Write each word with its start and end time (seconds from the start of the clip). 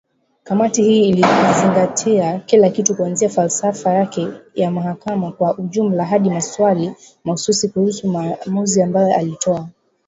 kamati 0.43 0.83
hii 0.83 1.09
ilizingatia 1.09 2.39
kila 2.39 2.69
kitu 2.69 2.95
kuanzia 2.95 3.29
falsafa 3.29 3.93
yake 3.93 4.27
ya 4.55 4.71
mahakama 4.71 5.31
kwa 5.31 5.57
ujumla 5.57 6.05
hadi 6.05 6.29
maswali 6.29 6.93
mahususi 7.23 7.69
kuhusu 7.69 8.07
maamuzi 8.07 8.81
ambayo 8.81 9.15
aliyatoa 9.15 9.69